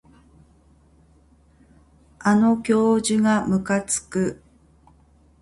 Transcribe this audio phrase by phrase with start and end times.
[2.17, 4.41] あの教授がむかつく